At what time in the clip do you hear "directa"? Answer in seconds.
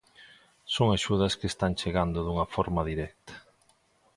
2.91-3.33